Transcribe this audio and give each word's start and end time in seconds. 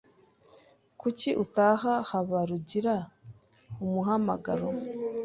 Kuki 0.99 1.29
utaha 1.43 1.93
Habarugira 2.09 2.95
umuhamagaro? 3.83 4.69